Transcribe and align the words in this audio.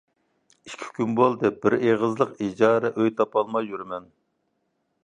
ئىككى 0.69 0.87
كۈن 0.95 1.13
بولدى، 1.19 1.51
بىر 1.65 1.75
ئېغىزلىق 1.77 2.33
ئىجارە 2.47 2.93
ئۆي 2.97 3.15
تاپالماي 3.21 3.71
يۈرىمەن. 3.75 4.15